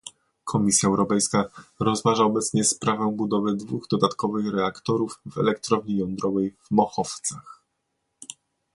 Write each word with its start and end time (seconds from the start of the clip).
Komisja 0.43 0.89
Europejska 0.89 1.45
rozważa 1.79 2.23
obecnie 2.23 2.63
sprawę 2.63 3.11
budowy 3.15 3.55
dwóch 3.55 3.87
dodatkowych 3.91 4.53
reaktorów 4.53 5.19
w 5.25 5.37
elektrowni 5.37 5.97
jądrowej 5.97 6.55
w 6.61 6.71
Mochowcach 6.71 7.63